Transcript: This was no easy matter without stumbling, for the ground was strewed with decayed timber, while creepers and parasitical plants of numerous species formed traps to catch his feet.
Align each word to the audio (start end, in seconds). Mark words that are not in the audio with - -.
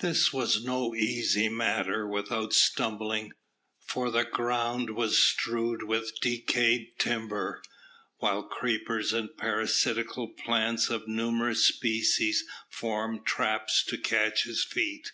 This 0.00 0.32
was 0.32 0.62
no 0.62 0.94
easy 0.94 1.48
matter 1.48 2.06
without 2.06 2.52
stumbling, 2.52 3.32
for 3.80 4.12
the 4.12 4.22
ground 4.24 4.90
was 4.90 5.18
strewed 5.18 5.82
with 5.82 6.20
decayed 6.20 7.00
timber, 7.00 7.64
while 8.18 8.44
creepers 8.44 9.12
and 9.12 9.36
parasitical 9.36 10.28
plants 10.28 10.88
of 10.88 11.08
numerous 11.08 11.66
species 11.66 12.44
formed 12.70 13.26
traps 13.26 13.82
to 13.86 13.98
catch 13.98 14.44
his 14.44 14.62
feet. 14.62 15.10